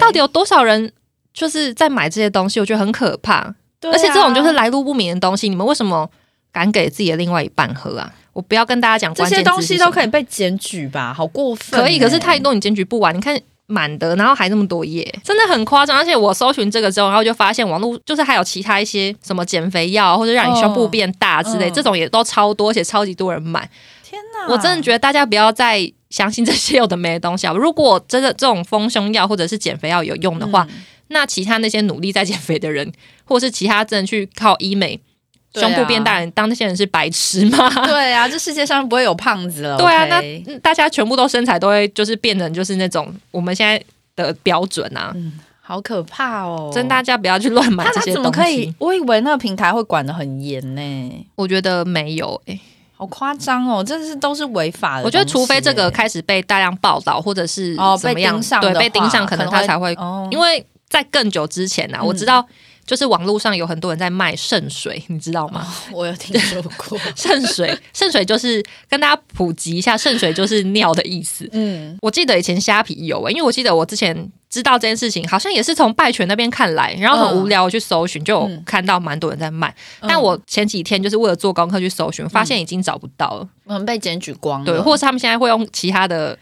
[0.00, 0.90] 到底有多少人
[1.34, 2.60] 就是在买这些东西？
[2.60, 3.54] 我觉得很可怕。
[3.92, 6.08] 而且这种就是来路不明的东西，你们为什么
[6.52, 8.12] 敢给自己的另外一半喝啊？
[8.32, 11.12] 我不要跟大家讲这些东西都可以以被检举吧？
[11.12, 13.14] 好过分欸、可以，可是太多你检举不完。
[13.16, 15.96] 你看满的，然后还那么多页，真的很夸张。
[15.96, 23.68] 而且我搜寻这个之后，然后就发现网络就是还有其他一些什么减肥药，或者让你胸部变大之类，嗯这种也都超多，而且超级多人买。
[24.04, 24.52] 天哪！
[24.52, 27.52] 我真的觉得大家不要再相信这些有的没的东西啊！
[27.52, 30.76] 如果真的这种丰胸药或者是减肥药有用的话，嗯
[31.08, 32.90] 那其他那些努力在减肥的人，
[33.24, 35.14] 或是其他真的去靠医美、啊
[35.58, 37.70] 胸部变大的人，当那些人是白痴吗？
[37.86, 39.76] 对啊，这世界上不会有胖子了。
[39.80, 43.82] 对啊那嗯大家全部都身材都会就是变成就是那种我们现在
[44.14, 45.14] 的标准啊！
[45.62, 46.70] 好可怕哦！
[46.74, 48.74] 真大家不要去乱买这些东怎么可以西。？
[48.78, 52.60] 我以为那个平台会管的很严呢，我觉得没有诶、
[52.94, 53.82] 好夸张哦！
[53.82, 55.04] 这是都是违法的。
[55.04, 62.46] 我觉得除非这个开始被大量报道，或者是哦怎么样，被盯上对被盯上，可能他才会哦，因为在更久之前呢、啊，嗯我知道
[62.86, 65.66] 就是网络上有很多人在卖圣水， 你知道吗？
[65.90, 66.96] 我有听说过。
[67.16, 71.48] 圣水，圣水就是跟大家普及一下，圣水就是尿的意思。
[71.52, 79.68] 嗯，我记得以前虾皮有、欸，因为我记得我之前知道这件事情，好像也是从拜泉那边看来，然后很无聊，我去搜寻，就看到蛮多人在卖。
[80.00, 83.48] 嗯但我前几天就是为了做功课去搜寻，发现已经找不到了。
[83.64, 84.64] 我们被检举光了。
[84.64, 86.38] 对，或是他们现在会用其他的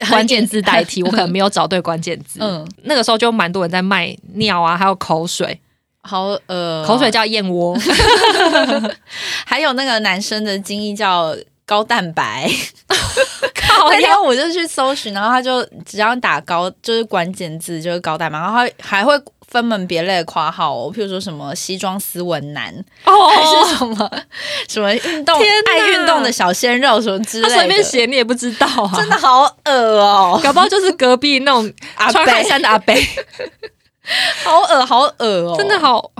[0.10, 2.38] 关键字代替， 我可能没有找对关键字。
[2.40, 5.60] 嗯，那个时候就蛮多人在卖尿啊，还有口水，
[6.02, 7.76] 好呃，口水叫燕窝。
[9.44, 11.34] 还有那个男生的精液叫
[11.68, 12.50] 高蛋白。
[13.54, 19.12] 靠那天我就去搜寻，然后他就只要打高就是关键字就是高蛋白，然后他还会
[19.46, 22.72] 分门别类的夸号哦，譬如说什么西装斯文男，
[23.04, 24.10] 还哦，是什么
[24.66, 33.06] 什么运动天爱运动的小鲜肉什么之类的，他随便写你也不知道啊，真的好恶哦，搞不好就是隔壁那种阿穿汗贝衫的阿北，
[34.42, 36.10] 好恶好恶哦，真的好。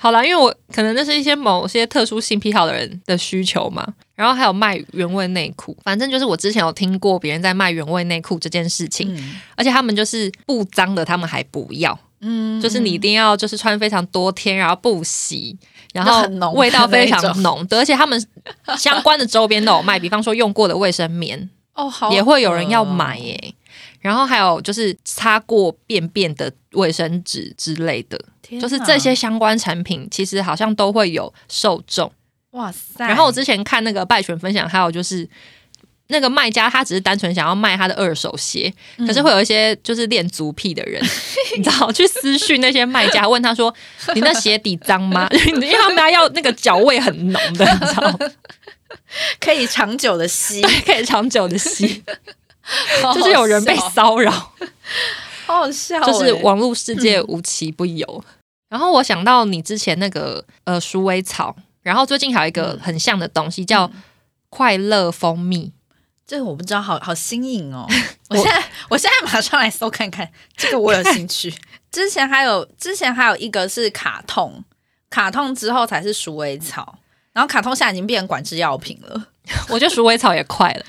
[0.00, 3.84] 好啦，因为我可能那是一些某些特殊性癖好的人的需求嘛，
[4.14, 9.34] 然后还有卖原味内裤，反正就是我之前有听过别人在卖原味内裤这件事情，嗯。
[9.56, 15.56] 而且他们就是不脏的，他们还不要，嗯就是你一定要就是穿非常多天，然后不洗，
[15.92, 18.24] 然后很浓味道非常浓的，而且他们
[18.76, 23.54] 相关的周边都有卖，比方说用过的卫生棉 哦好也会有人要买耶。
[24.00, 28.18] 然后还有就是擦过便便的卫生纸之类的，
[28.60, 32.10] 就是这些相关产品，其实好像都会有受众。
[32.52, 35.28] 哇塞，然后我之前看那个拜权分享，还有就是
[36.06, 39.06] 那个卖家他只是单纯想要卖他的二手鞋，嗯。
[39.06, 41.02] 可是会有一些就是恋足癖的人，
[41.56, 43.72] 你知道，去私讯那些卖家，问他说
[44.14, 48.18] ：“你那鞋底脏吗？” 因为他们家要那个脚味很浓的，你知道，
[49.38, 52.02] 可以长久的吸，可以长久的吸，
[53.14, 54.30] 就是有人被骚扰，
[55.46, 58.24] 好好笑欸，就是网络世界无奇不有。
[58.68, 63.90] 然后我想到你之前那个呃鼠尾草，然后最近还有一个很像的东西叫
[64.50, 65.72] 快乐蜂蜜。
[66.26, 67.86] 这个我不知道，好好新颖哦！
[68.28, 71.54] 我现在我现在马上来搜看看， 这个我有兴趣。
[71.90, 74.62] 之前还有之前还有一个是卡通，
[75.08, 76.98] 卡通之后才是鼠尾草，
[77.32, 79.28] 然后卡通现在已经变成管制药品了。
[79.70, 80.84] 我觉得鼠尾草也快了。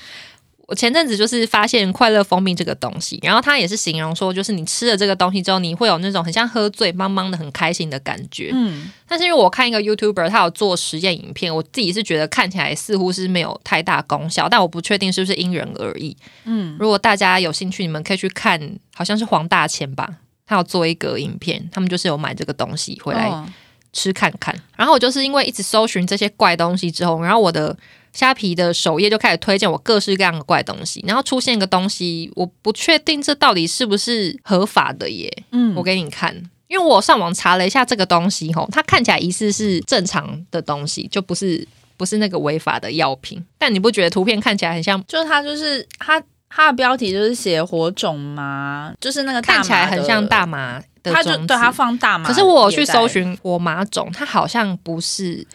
[0.70, 8.52] 我前阵子就是发现快乐蜂蜜这个东西，然后它也是形容说，就是你吃了这个东西之后，你会有那种很像喝醉、茫茫的很开心的感觉。
[8.54, 16.16] 嗯，但是因为我看一个 YouTuber，他有做实验影片，我自己是觉得看起来似乎是没有太大功效，但我不确定是不是因人而异。
[16.44, 20.08] 嗯，如果大家有兴趣，你们可以去看，好像是黄大千吧，
[20.46, 23.44] 他有做一个影片，他们就是有买这个东西回来哦
[23.92, 24.54] 吃看看。
[24.76, 27.76] 然后我就是因为一直搜寻这些怪东西之后，然后我的
[28.12, 35.44] 虾皮的首页就开始推荐我各式各样的怪东西，然后出现一个东西，我不确定这到底是不是合法的耶。
[35.52, 36.34] 嗯我给你看，
[36.68, 43.44] 因为我上网查了一下这个东西，吼，它看起来疑似是正常的东西，就不是不是那个违法的药品。
[43.58, 45.02] 但你不觉得图片看起来很像？
[45.06, 55.46] 就是它就是它它的标题就是写火种嘛，就是那个大看起来很像大，麻的它就对它放大麻，可是我去搜，寻火麻种，它好像不是，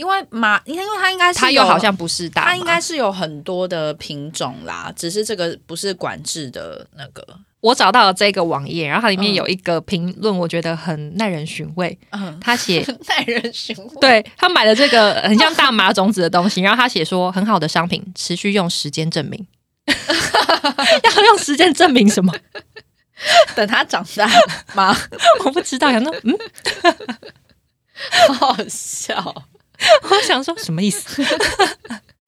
[0.00, 7.22] 因为麻，因为它应该是有它又好像不是大麻，它应该是有很多的品种啦，只是这个不是管制的那个，
[7.60, 11.98] 我找到了这个网页，然后它里面嗯有一个评论，我觉得很耐人寻味。
[12.12, 13.90] 嗯，他写， 耐人寻味。
[14.00, 19.46] 对他买了这个很像大麻种子的东西，然后他写说很好的商品，持续用时间证明。
[19.86, 22.32] 要用时间证明什么？
[23.54, 24.26] 等它长大
[24.74, 24.96] 吗？
[25.44, 25.92] 我不知道。
[25.92, 26.38] 想说，嗯，
[28.28, 29.44] 好好笑。
[30.10, 31.22] 我想说什么意思？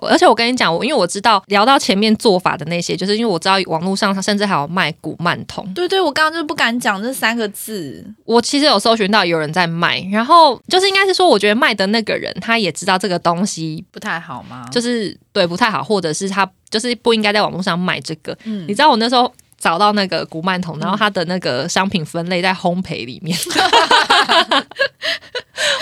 [0.05, 8.05] 而且我跟你讲，我因为我知道聊到前面做法的那些，就是因为我知道网络上它甚至还有卖古曼童，对对，我刚刚就是不敢讲这三个字。
[8.25, 14.67] 我其实有搜寻到有人在卖，然后就是应该是说，我觉得卖的那个人他也知道这个东西不太好吗？
[14.73, 18.37] 就是对不太好，或者是他就是不应该在网络上卖这个。
[18.43, 23.39] 嗯你知道我那时候找到那个古曼童，然后他的那个商品分类在烘焙里面。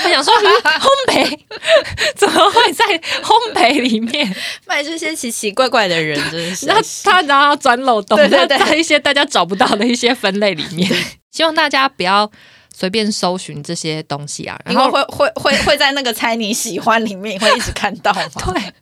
[0.04, 0.32] 我想说，
[2.16, 2.84] 怎么会在
[3.22, 4.34] 烘焙里面？
[4.66, 6.66] 卖这些奇奇怪怪的人，真的是。
[6.66, 10.90] 那他然后要钻漏洞，对对对在一些大家找不到的一些分类里面。
[11.30, 12.30] 希望大家不要
[12.74, 14.58] 随便搜寻这些东西啊。
[14.64, 18.22] 然后因为会会会会在那个猜你喜欢里面会一直看到吗？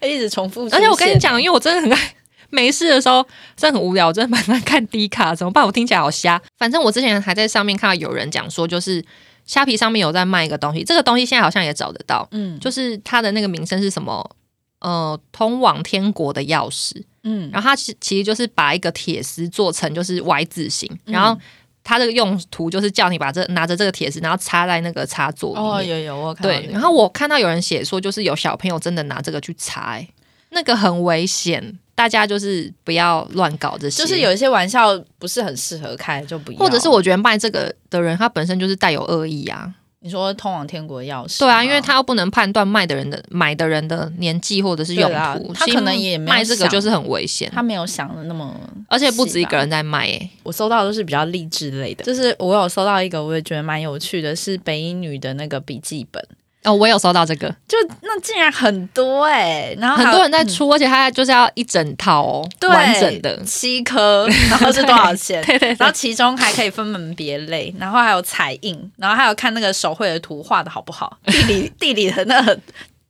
[0.00, 0.64] 对，一直重复。
[0.72, 2.14] 而且我跟你讲，，因为我真的很爱。
[2.54, 5.64] 没事的时候真的很无聊，我真的蛮爱看低卡，怎么办？
[5.64, 6.38] 我听起来好瞎。
[6.58, 9.02] 反正我之前还在上面看到有人讲说，就是
[9.44, 14.36] 虾皮上面有在卖一个东西，这个东西现在好像也找得到，嗯就是它的那个名称是什么？
[14.80, 17.02] 呃，通往天国的钥匙。
[17.24, 21.40] 嗯，然后它其其实就是把一个铁丝做成就是 Y 字形，嗯然后
[21.84, 25.72] 它这个用途就是叫你把这拿着这个铁丝，然后插在那个插座里面。
[25.72, 30.08] 哦，有有我看到对这，个然后我看到有人写说，就是有小朋友真的拿这个去插、欸
[30.52, 34.02] 那个很危险，大家就是不要乱搞这些。
[34.02, 36.58] 就是有一些玩笑不是很适合开，就不要。
[36.58, 39.74] 或者是我觉得卖这个的人，他本身就是带有恶意啊。
[40.04, 48.52] 你说通往天国的钥匙，对啊，因为他又不能判断卖的人的买的人的年纪或者是用途，他可能也没卖这个就是很危险，他没有想的那么，
[48.88, 49.70] 而且不止一个人。
[49.70, 56.20] 在卖诶、欸我收到的都是比较励志类的，就是我有收到一个，我也觉得蛮有趣的，是北一女的那个笔记本，
[56.64, 63.42] 哦，我有收到这个，就那竟然很多哎、然后很多人在出，而且他就是要一整套哦，对完整的。
[63.44, 65.42] 七颗，然后是多少钱？
[65.46, 72.56] 对对对然后其中还可以分门别类，然后还有彩印，然后还有看那个手绘的图画的好不好， 地理地理的那个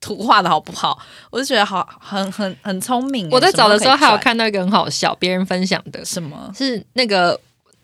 [0.00, 0.98] 图画的好不好，
[1.30, 3.30] 我就觉得好很很很聪明欸。
[3.34, 6.50] 我在找的时候还有看到一个很好笑，别人分享的赚什么？
[6.56, 7.38] 是那个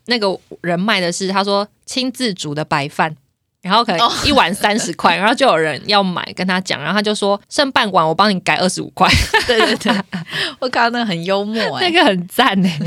[0.07, 3.15] 那个人卖的是他说亲自煮的白饭。
[3.63, 4.13] 然后可能哦。
[4.25, 9.09] 一碗三十块， 然后就有人要买，跟他讲，然后他就说剩半碗我帮你改二十五块，
[9.47, 9.93] 对对对，
[10.59, 12.81] 我看到那个很幽默哎、 那个很赞哎，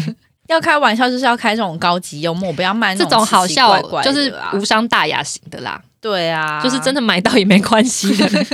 [0.47, 8.45] 要开玩笑就是要开这种高级幽默，不要卖那这种好笑怪怪就是无伤大雅型的啦，对啊，就是真的买到也没关系的。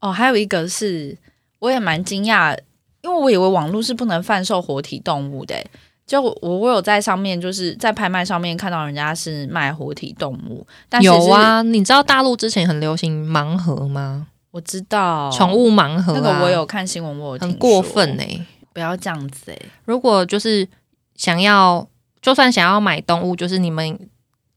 [0.00, 0.12] 哦。
[0.12, 1.16] 还有一个是，
[1.58, 2.56] 我也蛮惊讶，
[3.02, 5.70] 因为我以为网络是不能贩售活体动物的欸、
[6.06, 14.26] 就我我有在上面就是在拍卖上面看到人家是卖活体动物，但其实有，啊，你知道大陆之前很流行盲盒吗？
[14.50, 20.68] 我知道宠、物盲盒、啊，那个我有看新闻，我有很过分哎、不要这样子哎、如果就是
[21.14, 21.88] 想要，
[22.20, 23.98] 就算想要买动物，就是你们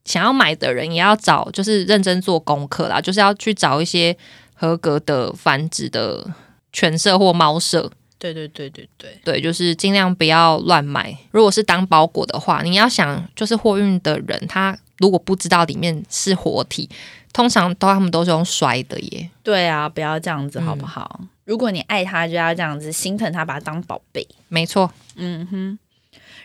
[0.04, 4.18] 想要买的人也要找，就是认真做功课啦，就是要去找一些
[4.54, 6.28] 合格的繁殖的
[6.74, 7.90] 犬舍或猫舍。
[8.34, 11.16] 对对对对对，对，就是尽量不要乱买。
[11.32, 16.90] 如果是当包裹的话，你要想，就是货运的人，他如果不知道里面是活体，
[17.34, 19.30] 通常都他们都是用摔的耶。
[19.44, 21.22] 对啊，不要这样子好不嗯好？
[21.44, 24.28] 如果你爱他，就要这样子心疼他，把它当宝贝。
[24.48, 25.80] 没错，嗯哼。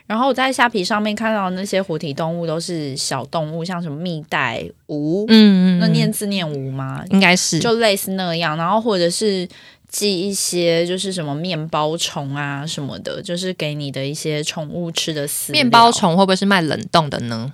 [0.07, 7.05] 然后我在虾皮上面看到那些活体动物都是小动物，像什么蜜袋鼯，嗯，那念字念鼯吗？
[7.11, 9.49] 应该是就类似那样，然后或者是
[9.91, 15.53] 寄一些就是什么面包虫啊什么的，就是给你的一些宠物吃的饲料。
[15.53, 17.53] 面包虫会不会是卖冷冻的呢？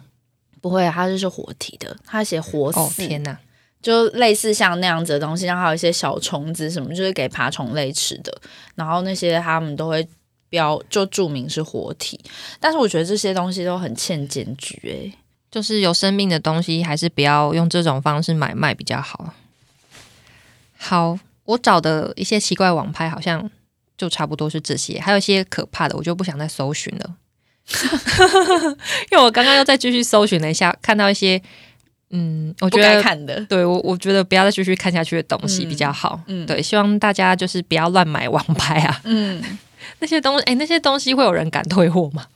[0.61, 3.39] 不会，它就是活体的，它写活哦，天哪！
[3.83, 8.37] 就类似像那样子的东西，然后还有一些小虫子什么，就是给爬虫类吃的。
[8.75, 10.07] 然后那些他们都会
[10.49, 12.19] 标就注明是活体，
[12.59, 15.13] 但是我觉得这些东西都很欠检举诶、
[15.51, 19.33] 就是有生命的东西，还是不要用这种方式买卖比较好。
[20.77, 23.49] 好，我找的一些奇怪网拍好像
[23.97, 27.15] 就差不多是这些，还有一些可怕的，我就不想再搜寻了。
[29.11, 31.41] 因为我刚刚又再继续搜寻了一下，看到一些，
[32.11, 33.41] 嗯，我觉得该看的。
[33.47, 36.21] 对我，我觉得不要再继续看下去的东西嗯比较好。
[36.27, 39.43] 嗯对，希望大家就是不要乱买网拍啊，嗯，
[39.99, 42.27] 那些东西，哎，那些东西会有人敢退货吗？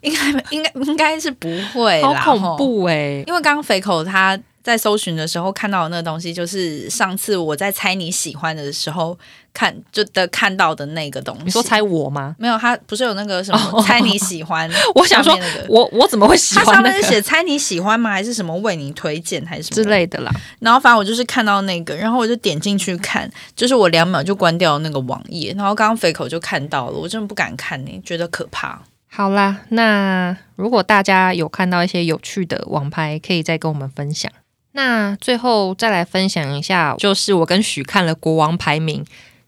[0.00, 9.16] 应该应该应该是不会好恐怖哎、因为刚刚肥口他在搜寻的时候看到的那个东西，就是上次我在猜你喜欢的时候
[9.54, 11.44] 看就的看到的那个东西。
[11.44, 12.34] 你说猜我吗？
[12.36, 12.58] 没有？
[12.58, 14.68] 他不是有那个什么哦猜你喜欢？
[14.96, 18.10] 我想说那个，我我怎么会喜欢那个面是写猜你喜欢吗？
[18.10, 19.88] 还是什么为你推荐还是什么之？
[19.88, 20.32] 类的啦？
[20.58, 28.82] 然后反正我就是看到那个，然后我就点进去看，就是我两秒就关掉那个网页，然后刚刚肥口就看到了，我真的不敢看呢、觉得可怕。
[29.08, 34.30] 好啦，那如果大家有看到一些有趣的网拍，可以再跟我们分享。
[34.76, 39.02] 那最后再来分享一下，就是我跟许看了国王排名，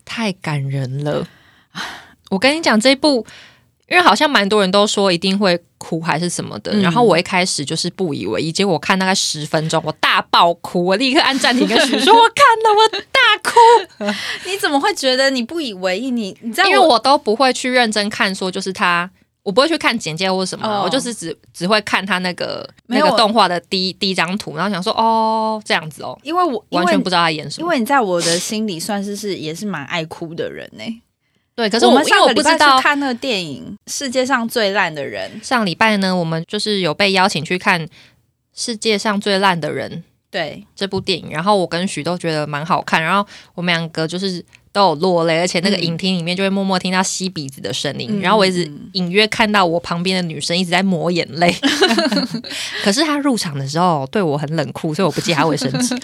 [0.07, 1.27] 太感人了。
[2.31, 3.27] 我跟你讲，这一部，
[3.89, 14.15] 因为好像蛮多人都说一定会哭还是什么的，嗯然后我一开始就是不以为意，结果我看大概十分钟，我大爆哭，我立刻按暂停跟许说， 我看了，我大哭。
[14.51, 16.11] 你怎么会觉得你不以为意？
[16.11, 19.11] 你你知道因为我都不会去认真看，说就是他，
[19.49, 27.65] 我不会去看简介或者什么我就是只只会看他那个那个动画的第一第一张图，然后想说哦这样子哦，因为我完全不知道他演什么。
[27.65, 30.85] 因为你在我的心里算是是也是蛮爱哭的人呢、
[31.55, 37.81] 对，可是我们上个礼拜去不知道看那个电影《世界上最烂的人》，上礼拜呢，我们就是有被邀请去看
[38.55, 39.91] 《世界上最烂的人》
[40.31, 44.45] 对，这部电影，然后我跟许都觉得蛮好看，然后我们两个就是
[44.79, 45.83] 都有落泪，而且那个嗯。
[45.89, 51.51] 影厅里面就会默默听到吸鼻子的声音，嗯然后我一直嗯隐约看到我旁边的女生一直在抹眼泪，
[52.85, 55.97] 可是她入场的时候对我很冷酷，所以我不借她卫生纸。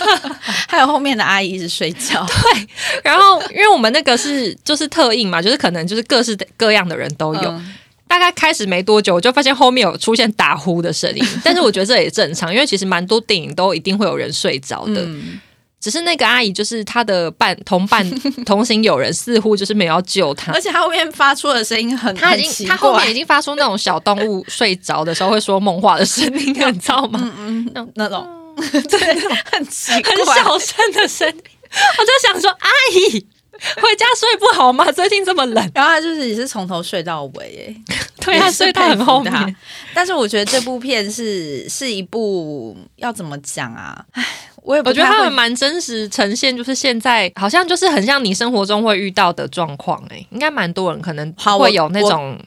[0.68, 2.66] 还有后面的阿姨一直睡觉， 对
[3.02, 7.74] 然后因为我们那个是就是特映嘛，就是可能就是各式各样的人都有，嗯。
[8.06, 15.02] 大概开始没多久，我就发现后面有出现打呼的声音，但是我觉得这也正常，因为其实蛮多电影都一定会有人睡着的。
[15.04, 15.40] 嗯
[15.84, 18.02] 只是那个阿姨就是她的伴同伴
[18.46, 20.58] 同行友人，似乎就是没有要救她而。
[20.58, 27.20] 且她后面发出的声音很，她已经，很奇怪她后面已经发出那种小动物睡着的时候会说梦话的声音，你知道吗？
[27.36, 28.98] 嗯嗯那种， 对，
[29.52, 31.34] 很奇很，小声的声音，
[31.98, 33.26] 我就想说，阿姨
[33.76, 34.90] 回家睡不好吗？
[34.90, 39.56] 最近这么冷，然后他就是也是从头睡到尾，哎， 对啊，睡到很后面。
[39.92, 44.02] 但是我觉得这部片是是一部要怎么讲啊？
[44.12, 44.24] 唉，
[44.64, 52.38] 我也不我觉得他们蛮真实呈现，就是现在好像就是很像你生活中会遇到的状况，哎，应该蛮多人可能好会有那种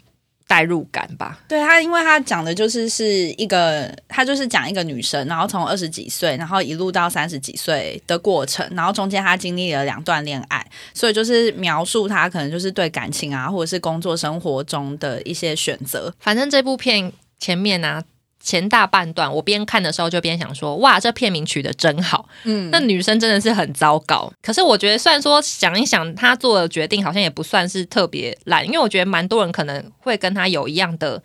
[0.48, 1.40] 代入感吧。
[1.48, 3.06] 对他，因为他讲的就是是
[3.38, 16.14] 一个，他就是讲一个女生，然后从二十几岁，然后一路到三十几岁的过程，然后中间她经历了两段恋爱，所以就是描述她可能就是对感情啊，或者是工作生活中的一些选择。
[16.20, 18.02] 反正这部片前面呢、
[18.48, 22.30] 前大半段我边看的时候就边想说，哇，这片名取得真好。
[22.46, 24.32] 嗯那女生真的是很糟糕。
[24.42, 31.22] 可是我觉得，虽然说想一想，她做的决定好像也不算是特别烂，因为我觉得蛮多人可能会跟她有一样的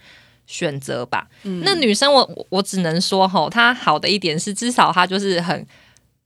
[0.49, 1.29] 选择吧。
[1.63, 5.65] 那女生我，我我只能说吼，她好的一点是，至少她就是很。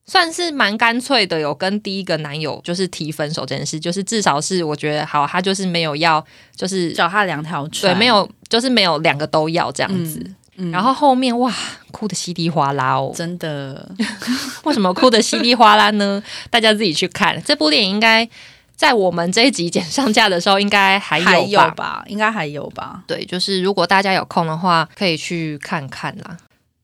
[0.09, 10.21] 算是蛮干脆的，有跟第一个男友就是提分手这件事，就是至少是我觉得好，她就是没有要，就是脚踏两条船，对，没有，就是没有两个都要这样子。
[10.25, 10.37] 嗯
[10.73, 11.53] 然后后面哇，
[11.91, 13.91] 哭的稀里哗啦哦，真的
[14.65, 16.23] 为什么哭的稀里哗啦呢？
[16.51, 18.29] 大家自己去看这部电影，应该
[18.75, 21.65] 在我们这一集剪上架的时候，应该还还有吧？
[21.67, 23.03] 有吧，应该还有吧。
[23.07, 26.37] 对，就是如果大家有空的话，可以去看看啦。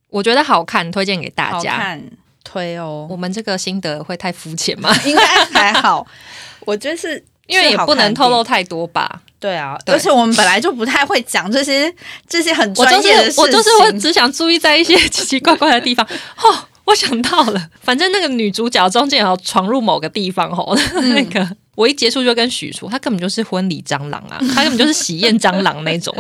[0.09, 1.73] 我觉得好看，推荐给大家。
[1.73, 2.11] 好看，
[2.45, 4.95] 推哦我，们这个心得会太肤浅吗？
[5.07, 6.07] 应该还好。
[6.67, 8.29] 我觉得是因为也不能透。
[8.29, 9.23] 露太多吧。
[9.43, 11.93] 对啊，对而且我们本来就不太会讲这些
[12.29, 13.35] 这些很专业的事情。
[13.35, 16.07] 是我就是会只想注意在一些 奇奇怪怪的地方。
[16.07, 26.15] 哦，我想到了，反正那个女主角中间有闯入某个地方哦，嗯 那个我一结束就跟许说，她根本就是婚礼蟑螂啊，她根本就是喜宴蟑螂那种，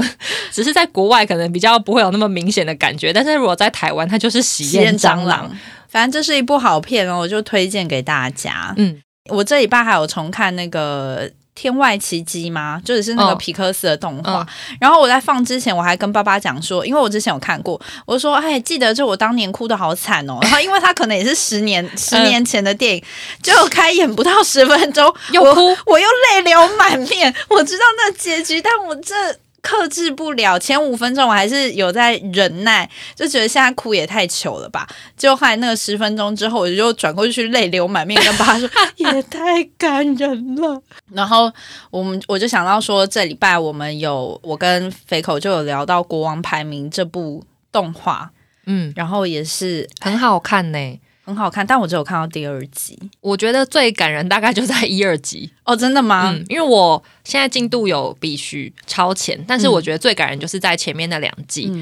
[0.50, 5.24] 只是在国外可能比较不会有那么明显的感觉，但是如果在台湾，它就是喜宴蟑螂。
[5.24, 5.58] 蟑螂。
[5.88, 8.72] 反正这是一部好片哦，我就推荐给大家。
[8.78, 11.30] 嗯，我这礼拜还有重看那个。
[11.54, 12.80] 天外奇迹吗？
[12.84, 14.46] 就是是那个皮克斯的动画。
[14.80, 20.38] 然后我在放之前，我还跟爸爸讲说，因为我之前有看过，我说：“哎，记得就我当年哭的好惨哦。
[20.42, 23.04] ”然后因为他可能也是十年十年前的电影，
[23.42, 27.34] 就开演不到十分钟，又哭，我又泪流满面。
[27.48, 29.14] 我知道那结局，但我这。
[29.62, 34.86] 克制不了，前五分钟我还是有在忍耐，就觉得现在哭也太糗了吧。
[35.16, 40.82] 就后来那个十分钟之后，我就转过去泪流满面，跟爸说 也太感人了。
[41.12, 41.50] 然后
[41.90, 48.30] 我们我就想到说，这礼拜我们有我跟肥口就有聊到《国王排名》这部动画，
[48.66, 51.00] 嗯，然后也是很好看呢。
[51.24, 52.98] 很好看，但我只有看到第二集。
[53.20, 56.36] 我觉得最感人大概就在一二集哦，真的吗？
[56.48, 61.72] 因为我现在进度有必须超前，但是我觉得最感人就是在前面那两集。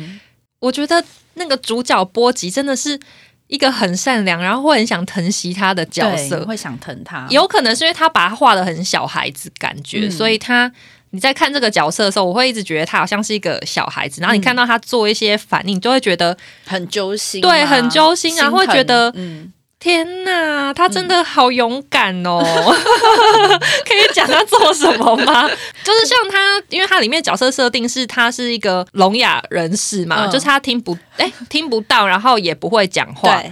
[0.58, 1.02] 我觉得
[1.34, 3.00] 那个主角波吉真的是
[3.46, 7.26] 一个很善良，然后会很想疼惜他的角色，会想疼他。
[7.30, 10.70] 有可能是因为他把他画的很小孩子感觉，所以他。
[11.10, 16.36] 你在看这个角色的时候，我会一直觉得他好像是一个小孩子，然后你看到他做一些反应，就会觉得
[16.66, 22.40] 很揪心，对，很揪心，然后会觉得，嗯，天哪，他真的好勇敢哦！
[23.86, 25.48] 可以讲他做什么吗？
[25.82, 33.42] 就是像他，因为他里面角色设定是他是一个聋哑人士嘛，就是他听不哎听不到，然后也不会讲话。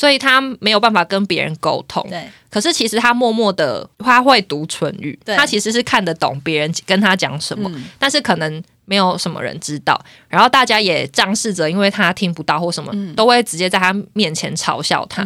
[0.00, 2.26] 所以他没有办法跟别人沟通，对。
[2.48, 10.02] 可是其实他默默的，他会读唇语，他其实是看得懂别人跟他讲什么，但是可能没有什么人知道。
[10.26, 15.22] 然后大家也仗势着，因为他听不到或什么，都会直接在他面前嘲笑他。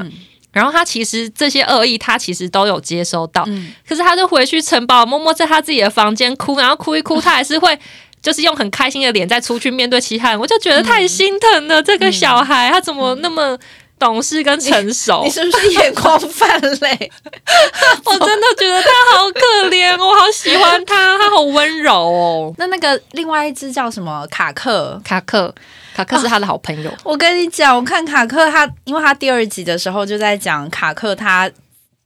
[0.50, 3.44] 然后他其实这些恶意，他其实都有接收到。
[3.88, 7.78] 可是他就回去城堡，默默在他自己的房间哭，然后哭一哭， 他还是会
[8.20, 10.40] 就是用很开心的脸再出去面对其他人。
[10.40, 13.56] 我就觉得太心疼了，这个小孩他怎么那么。
[13.98, 17.10] 懂事跟成熟， 你是不是眼眶泛泪？
[18.04, 22.54] 我真的觉得他好可怜，我好喜欢他，他好温柔哦。
[22.58, 24.26] 那那个另外一只叫什么？
[24.26, 25.54] 卡克，卡克，
[25.94, 26.92] 卡克是他的好朋友。
[27.04, 31.50] 我跟你讲，我看卡克他，因为他第二集的时候就在讲卡克他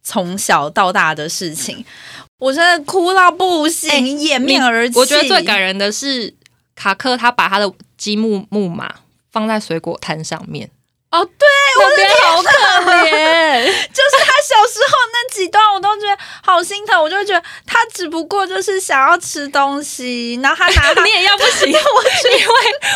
[0.03, 1.85] 从小到大的事情，
[2.39, 4.99] 我真的哭到不行，掩面而泣。
[4.99, 6.33] 我觉得最感人的是
[6.77, 8.95] 卡克，他把他的积木木马
[9.33, 10.71] 放在水果摊上面。
[11.11, 11.49] 哦，对，
[11.83, 12.51] 我的好可
[13.03, 17.03] 怜， 就是他小时候那几段，我都觉得好心疼。
[17.03, 21.73] 我就觉得他只不过就是想要吃东西，然后他拿 你也要不行。
[21.73, 22.03] 我
[22.39, 22.55] 因为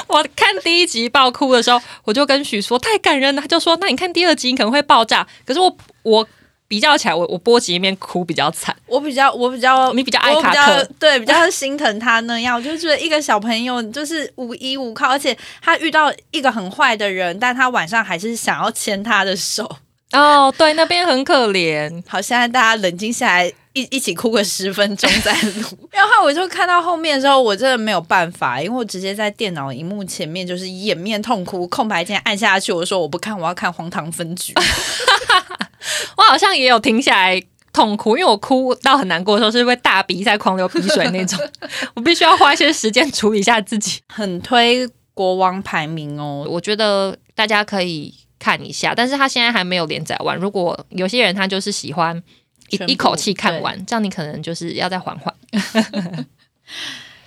[0.08, 5.26] 我看第一集爆哭的时候，我就跟许说太感人了，他就说那你看第二集你可能会爆炸。
[5.46, 6.28] 可是我我。
[6.72, 19.70] 比较起来，我我波吉一面哭比较惨，我比较我比较你比较爱卡克，对，比较心疼他那样，我就觉得一个小朋友就是无依无靠，而且他遇到一个很坏的人，但他晚上还是想要牵他的手。
[20.12, 22.02] 哦，对，那边很可怜。
[22.08, 25.66] 好，现在大家冷静下来，一一起哭个十分钟再录。
[25.92, 34.54] 然后我就看到后面的时候，我真的没有办法，因为我直接在电脑荧幕前面就是掩面痛哭，空白键按下去，我说我不看，我要看荒唐分局。
[36.16, 41.38] 我好像也有停下来痛哭，因为我哭到很难过的时候是会大鼻在狂流鼻水那种，
[41.94, 44.00] 我必须要花一些时间处理一下自己。
[44.08, 50.36] 很推国王排名哦，我觉得大家可以看一下，但是他现在还没有连载完。
[50.36, 52.22] 如果有些人他就是喜欢
[52.68, 55.34] 一一口气看完，这样你可能就是要再缓缓。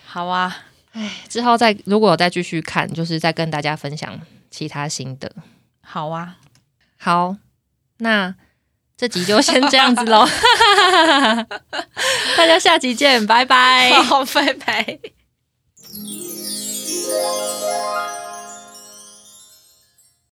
[0.05, 0.55] 好啊，
[0.93, 4.19] 哎，之后再如果再继续看，就是再跟大家分享
[4.51, 5.31] 其他心得。
[5.81, 6.37] 好啊，
[6.97, 7.35] 好，
[7.97, 8.35] 那。
[8.97, 10.25] 这集就先这样子喽，
[12.37, 14.99] 大家下集见，拜拜， 好，拜拜。